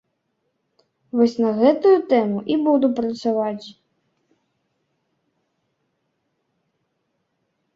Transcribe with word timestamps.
Вось 1.17 1.35
на 1.43 1.51
гэтую 1.59 1.91
тэму 2.13 2.39
і 2.55 2.57
буду 2.69 2.87
працаваць. 3.01 3.67